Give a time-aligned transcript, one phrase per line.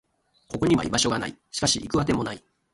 [0.47, 1.37] ここには居場所がない。
[1.51, 2.43] しかし、行く当てもない。